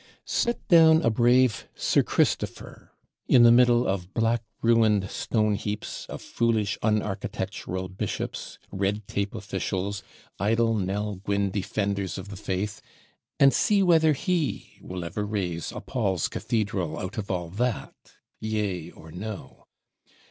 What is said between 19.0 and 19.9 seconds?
no!